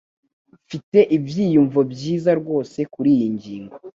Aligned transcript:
Mfite 0.63 0.99
ibyiyumvo 1.17 1.79
byiza 1.91 2.31
rwose 2.39 2.79
kuriyi 2.93 3.27
ngingo. 3.35 3.75